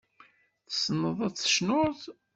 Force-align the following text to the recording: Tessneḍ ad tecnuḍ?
Tessneḍ 0.69 1.17
ad 1.27 1.35
tecnuḍ? 1.35 1.99